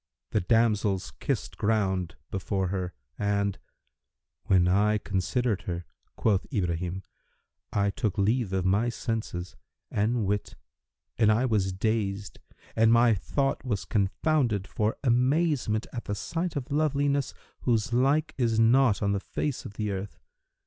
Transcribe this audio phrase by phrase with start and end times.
[0.31, 3.59] The damsels kissed ground before her, and,
[4.45, 5.85] 'When I considered her"
[6.15, 7.03] (quoth Ibrahim),
[7.71, 9.55] "I took leave of my senses
[9.91, 10.55] and wit
[11.19, 12.39] and I was dazed
[12.75, 18.59] and my thought was confounded for amazement at the sight of loveliness whose like is
[18.59, 20.17] not on the face of the earth.